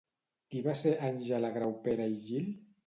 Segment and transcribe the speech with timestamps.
[0.53, 2.53] Qui va ser Àngela Graupera i Gil?